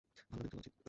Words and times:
ভালোভাবেই 0.31 0.49
চলা 0.51 0.59
উচিত। 0.59 0.73